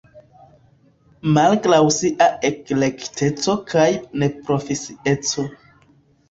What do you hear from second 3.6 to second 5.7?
kaj neprofesieco.